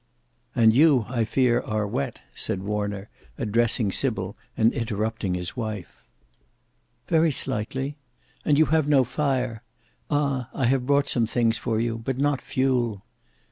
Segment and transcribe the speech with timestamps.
[0.55, 3.07] "And you, I fear, are wet," said Warner,
[3.37, 6.03] addressing Sybil, and interrupting his wife.
[7.07, 7.97] "Very slightly.
[8.43, 9.61] And you have no fire.
[10.09, 10.49] Ah!
[10.55, 13.03] I have brought some things for you, but not fuel."